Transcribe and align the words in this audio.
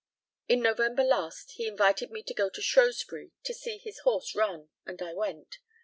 In 0.47 0.61
November 0.63 1.03
last 1.03 1.51
he 1.51 1.67
invited 1.67 2.09
me 2.09 2.23
to 2.23 2.33
go 2.33 2.49
to 2.49 2.59
Shrewsbury 2.59 3.33
to 3.43 3.53
see 3.53 3.77
his 3.77 3.99
horse 3.99 4.33
run, 4.33 4.69
and 4.83 4.99
I 4.99 5.13
went. 5.13 5.59